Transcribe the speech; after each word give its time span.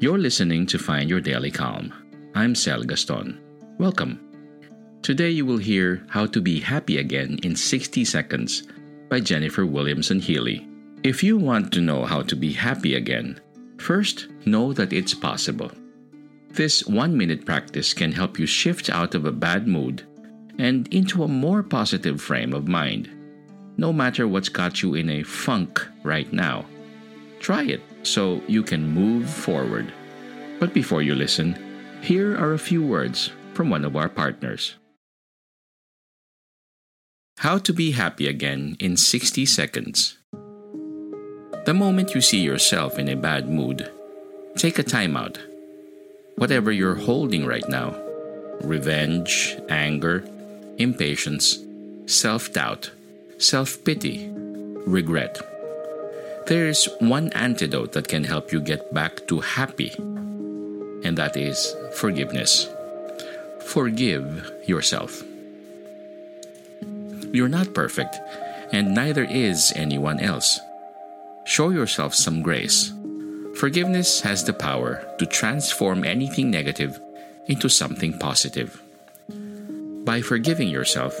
You're 0.00 0.16
listening 0.16 0.64
to 0.68 0.78
Find 0.78 1.10
Your 1.10 1.20
Daily 1.20 1.50
Calm. 1.50 1.92
I'm 2.34 2.54
Sal 2.54 2.84
Gaston. 2.84 3.38
Welcome. 3.76 4.18
Today 5.02 5.28
you 5.28 5.44
will 5.44 5.58
hear 5.58 6.06
How 6.08 6.24
to 6.24 6.40
Be 6.40 6.58
Happy 6.58 6.96
Again 6.96 7.38
in 7.42 7.54
60 7.54 8.06
Seconds 8.06 8.62
by 9.10 9.20
Jennifer 9.20 9.66
Williamson 9.66 10.18
Healy. 10.18 10.66
If 11.02 11.22
you 11.22 11.36
want 11.36 11.70
to 11.74 11.82
know 11.82 12.06
how 12.06 12.22
to 12.22 12.34
be 12.34 12.50
happy 12.50 12.94
again, 12.94 13.42
first 13.76 14.28
know 14.46 14.72
that 14.72 14.94
it's 14.94 15.12
possible. 15.12 15.70
This 16.48 16.86
one 16.86 17.14
minute 17.14 17.44
practice 17.44 17.92
can 17.92 18.10
help 18.10 18.38
you 18.38 18.46
shift 18.46 18.88
out 18.88 19.14
of 19.14 19.26
a 19.26 19.32
bad 19.32 19.68
mood 19.68 20.06
and 20.58 20.88
into 20.94 21.24
a 21.24 21.28
more 21.28 21.62
positive 21.62 22.22
frame 22.22 22.54
of 22.54 22.66
mind, 22.66 23.10
no 23.76 23.92
matter 23.92 24.26
what's 24.26 24.48
got 24.48 24.80
you 24.80 24.94
in 24.94 25.10
a 25.10 25.22
funk 25.24 25.86
right 26.02 26.32
now. 26.32 26.64
Try 27.40 27.64
it 27.64 27.80
so 28.02 28.42
you 28.46 28.62
can 28.62 28.86
move 28.86 29.28
forward. 29.28 29.92
But 30.60 30.74
before 30.74 31.02
you 31.02 31.14
listen, 31.14 31.56
here 32.02 32.36
are 32.36 32.52
a 32.52 32.58
few 32.58 32.82
words 32.82 33.32
from 33.54 33.70
one 33.70 33.84
of 33.84 33.96
our 33.96 34.08
partners. 34.08 34.76
How 37.38 37.56
to 37.58 37.72
be 37.72 37.92
happy 37.92 38.28
again 38.28 38.76
in 38.78 38.98
60 38.98 39.46
seconds. 39.46 40.18
The 41.64 41.72
moment 41.74 42.14
you 42.14 42.20
see 42.20 42.40
yourself 42.40 42.98
in 42.98 43.08
a 43.08 43.16
bad 43.16 43.48
mood, 43.48 43.90
take 44.56 44.78
a 44.78 44.84
timeout. 44.84 45.38
Whatever 46.36 46.70
you're 46.70 46.94
holding 46.94 47.46
right 47.46 47.66
now 47.68 47.96
revenge, 48.60 49.56
anger, 49.70 50.24
impatience, 50.76 51.58
self 52.04 52.52
doubt, 52.52 52.90
self 53.38 53.82
pity, 53.84 54.28
regret 54.86 55.49
there 56.46 56.66
is 56.68 56.88
one 56.98 57.32
antidote 57.32 57.92
that 57.92 58.08
can 58.08 58.24
help 58.24 58.52
you 58.52 58.60
get 58.60 58.92
back 58.92 59.26
to 59.28 59.40
happy, 59.40 59.94
and 59.98 61.16
that 61.16 61.36
is 61.36 61.74
forgiveness. 61.94 62.68
Forgive 63.60 64.50
yourself. 64.66 65.22
You're 67.32 67.48
not 67.48 67.74
perfect, 67.74 68.18
and 68.72 68.94
neither 68.94 69.24
is 69.24 69.72
anyone 69.76 70.18
else. 70.18 70.58
Show 71.44 71.70
yourself 71.70 72.14
some 72.14 72.42
grace. 72.42 72.92
Forgiveness 73.56 74.20
has 74.22 74.44
the 74.44 74.52
power 74.52 75.04
to 75.18 75.26
transform 75.26 76.04
anything 76.04 76.50
negative 76.50 77.00
into 77.46 77.68
something 77.68 78.18
positive. 78.18 78.82
By 80.04 80.22
forgiving 80.22 80.68
yourself, 80.68 81.18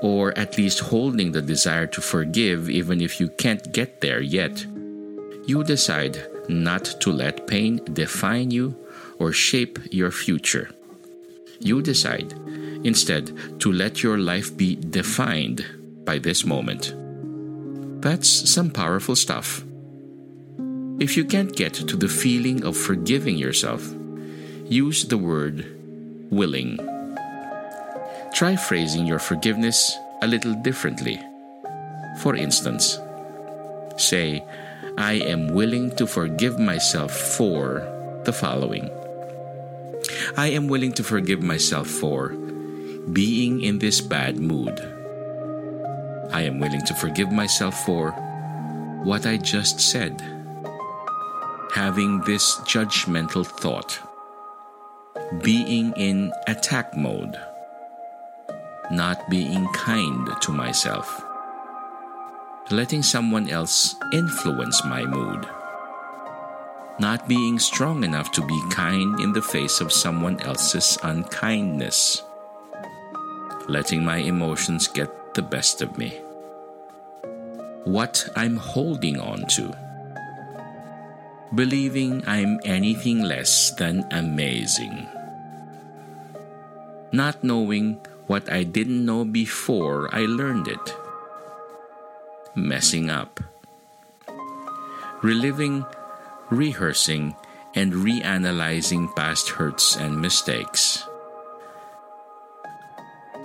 or 0.00 0.36
at 0.38 0.56
least 0.56 0.80
holding 0.80 1.32
the 1.32 1.42
desire 1.42 1.86
to 1.86 2.00
forgive 2.00 2.70
even 2.70 3.00
if 3.00 3.20
you 3.20 3.28
can't 3.28 3.72
get 3.72 4.00
there 4.00 4.20
yet, 4.20 4.64
you 5.46 5.64
decide 5.64 6.18
not 6.48 6.84
to 7.00 7.10
let 7.10 7.46
pain 7.46 7.80
define 7.92 8.50
you 8.50 8.76
or 9.18 9.32
shape 9.32 9.78
your 9.90 10.10
future. 10.10 10.70
You 11.60 11.82
decide 11.82 12.32
instead 12.84 13.60
to 13.60 13.72
let 13.72 14.02
your 14.02 14.18
life 14.18 14.56
be 14.56 14.76
defined 14.76 15.64
by 16.04 16.18
this 16.18 16.44
moment. 16.44 16.94
That's 18.00 18.28
some 18.28 18.70
powerful 18.70 19.16
stuff. 19.16 19.64
If 21.00 21.16
you 21.16 21.24
can't 21.24 21.54
get 21.54 21.74
to 21.74 21.96
the 21.96 22.08
feeling 22.08 22.64
of 22.64 22.76
forgiving 22.76 23.36
yourself, 23.36 23.88
use 24.66 25.04
the 25.04 25.18
word 25.18 25.66
willing. 26.30 26.78
Try 28.32 28.56
phrasing 28.56 29.06
your 29.06 29.18
forgiveness 29.18 29.96
a 30.22 30.26
little 30.26 30.54
differently. 30.54 31.20
For 32.20 32.36
instance, 32.36 32.98
say, 33.96 34.44
I 34.96 35.14
am 35.14 35.48
willing 35.48 35.94
to 35.96 36.06
forgive 36.06 36.58
myself 36.58 37.12
for 37.12 37.86
the 38.24 38.32
following. 38.32 38.90
I 40.36 40.48
am 40.48 40.68
willing 40.68 40.92
to 40.94 41.04
forgive 41.04 41.42
myself 41.42 41.88
for 41.88 42.30
being 43.12 43.62
in 43.62 43.78
this 43.78 44.00
bad 44.00 44.38
mood. 44.38 44.78
I 46.30 46.42
am 46.42 46.60
willing 46.60 46.84
to 46.86 46.94
forgive 46.94 47.32
myself 47.32 47.84
for 47.86 48.12
what 49.02 49.26
I 49.26 49.38
just 49.38 49.80
said. 49.80 50.20
Having 51.74 52.22
this 52.22 52.56
judgmental 52.66 53.46
thought. 53.46 53.98
Being 55.42 55.92
in 55.96 56.32
attack 56.46 56.96
mode 56.96 57.36
not 58.90 59.28
being 59.28 59.66
kind 59.74 60.28
to 60.40 60.52
myself, 60.52 61.24
letting 62.70 63.02
someone 63.02 63.48
else 63.48 63.96
influence 64.12 64.84
my 64.84 65.04
mood, 65.04 65.46
not 66.98 67.28
being 67.28 67.58
strong 67.58 68.02
enough 68.02 68.32
to 68.32 68.44
be 68.46 68.60
kind 68.70 69.20
in 69.20 69.32
the 69.32 69.42
face 69.42 69.80
of 69.80 69.92
someone 69.92 70.40
else's 70.40 70.98
unkindness, 71.02 72.22
letting 73.68 74.04
my 74.04 74.16
emotions 74.16 74.88
get 74.88 75.34
the 75.34 75.42
best 75.42 75.82
of 75.82 75.98
me, 75.98 76.10
what 77.84 78.28
I'm 78.36 78.56
holding 78.56 79.20
on 79.20 79.46
to. 79.48 79.76
Believing 81.54 82.22
I'm 82.26 82.60
anything 82.64 83.22
less 83.22 83.70
than 83.70 84.06
amazing. 84.10 85.08
Not 87.10 87.42
knowing 87.42 88.04
what 88.28 88.44
I 88.52 88.62
didn't 88.62 89.04
know 89.04 89.24
before 89.24 90.14
I 90.14 90.28
learned 90.28 90.68
it. 90.68 90.94
Messing 92.54 93.08
up. 93.08 93.40
Reliving, 95.22 95.84
rehearsing, 96.50 97.34
and 97.74 97.92
reanalyzing 98.04 99.16
past 99.16 99.56
hurts 99.56 99.96
and 99.96 100.20
mistakes. 100.20 101.02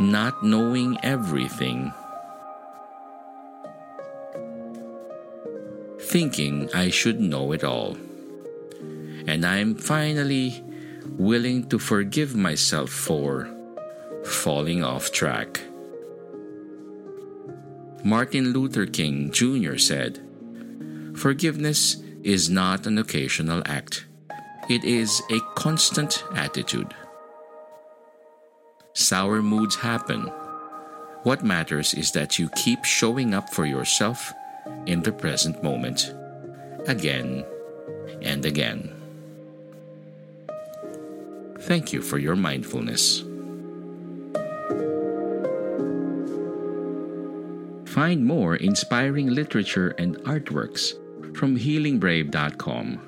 Not 0.00 0.42
knowing 0.42 0.96
everything. 1.04 1.92
Thinking 6.00 6.70
I 6.72 6.88
should 6.88 7.20
know 7.20 7.52
it 7.52 7.62
all. 7.62 8.00
And 9.28 9.44
I'm 9.44 9.76
finally 9.76 10.64
willing 11.20 11.68
to 11.68 11.78
forgive 11.78 12.34
myself 12.34 12.88
for 12.88 13.59
falling 14.24 14.84
off 14.84 15.12
track. 15.12 15.60
Martin 18.02 18.52
Luther 18.52 18.86
King 18.86 19.30
Jr. 19.30 19.76
said, 19.76 20.20
Forgiveness 21.16 21.96
is 22.22 22.48
not 22.48 22.86
an 22.86 22.98
occasional 22.98 23.62
act, 23.66 24.06
it 24.68 24.84
is 24.84 25.22
a 25.30 25.40
constant 25.54 26.24
attitude. 26.34 26.94
Sour 28.94 29.42
moods 29.42 29.76
happen. 29.76 30.22
What 31.22 31.44
matters 31.44 31.94
is 31.94 32.12
that 32.12 32.38
you 32.38 32.48
keep 32.56 32.84
showing 32.84 33.34
up 33.34 33.50
for 33.52 33.66
yourself 33.66 34.32
in 34.86 35.02
the 35.02 35.12
present 35.12 35.62
moment, 35.62 36.14
again 36.86 37.44
and 38.22 38.44
again. 38.44 38.96
Thank 41.60 41.92
you 41.92 42.00
for 42.00 42.18
your 42.18 42.36
mindfulness. 42.36 43.22
Find 48.00 48.24
more 48.24 48.56
inspiring 48.56 49.28
literature 49.28 49.92
and 49.98 50.16
artworks 50.20 50.94
from 51.36 51.54
healingbrave.com. 51.54 52.98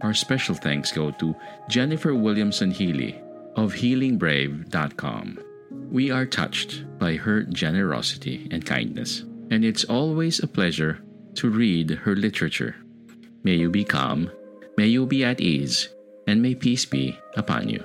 Our 0.00 0.12
special 0.12 0.56
thanks 0.56 0.90
go 0.90 1.12
to 1.12 1.36
Jennifer 1.68 2.12
Williamson 2.12 2.72
Healy 2.72 3.14
of 3.54 3.74
healingbrave.com. 3.74 5.38
We 5.70 6.10
are 6.10 6.26
touched 6.26 6.98
by 6.98 7.14
her 7.14 7.44
generosity 7.44 8.48
and 8.50 8.66
kindness, 8.66 9.22
and 9.52 9.64
it's 9.64 9.84
always 9.84 10.42
a 10.42 10.48
pleasure 10.48 10.98
to 11.36 11.48
read 11.48 11.90
her 12.02 12.16
literature. 12.16 12.74
May 13.44 13.54
you 13.54 13.70
be 13.70 13.84
calm, 13.84 14.32
may 14.76 14.88
you 14.88 15.06
be 15.06 15.24
at 15.24 15.40
ease, 15.40 15.90
and 16.26 16.42
may 16.42 16.56
peace 16.56 16.86
be 16.86 17.16
upon 17.36 17.68
you. 17.68 17.84